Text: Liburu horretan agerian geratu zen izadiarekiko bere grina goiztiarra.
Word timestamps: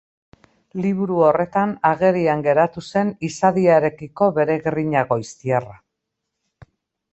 Liburu 0.85 1.19
horretan 1.25 1.75
agerian 1.89 2.41
geratu 2.47 2.83
zen 2.93 3.13
izadiarekiko 3.29 4.31
bere 4.41 4.59
grina 4.67 5.07
goiztiarra. 5.15 5.81